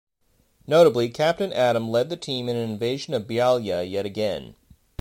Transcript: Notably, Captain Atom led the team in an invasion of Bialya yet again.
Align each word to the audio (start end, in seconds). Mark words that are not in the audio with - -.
Notably, 0.65 1.09
Captain 1.09 1.53
Atom 1.53 1.87
led 1.91 2.09
the 2.09 2.17
team 2.17 2.49
in 2.49 2.55
an 2.55 2.67
invasion 2.67 3.13
of 3.13 3.27
Bialya 3.27 3.83
yet 3.87 4.03
again. 4.03 4.55